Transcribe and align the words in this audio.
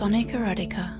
Sonic 0.00 0.32
Erotica. 0.32 0.99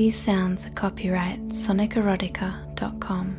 These 0.00 0.16
sounds 0.16 0.64
are 0.64 0.70
copyright 0.70 1.48
sonicerotica.com 1.48 3.36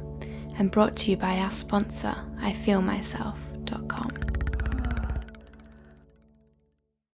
and 0.59 0.69
brought 0.69 0.95
to 0.97 1.09
you 1.09 1.17
by 1.17 1.39
our 1.39 1.49
sponsor, 1.49 2.15
ifeelmyself.com. 2.37 4.10